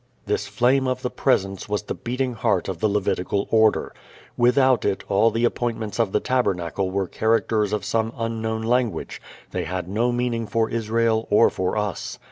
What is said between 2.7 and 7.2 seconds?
the Levitical order. Without it all the appointments of the tabernacle were